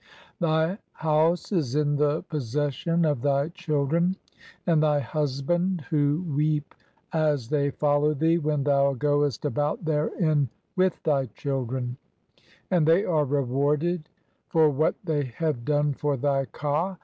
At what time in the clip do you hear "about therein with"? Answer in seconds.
9.45-11.03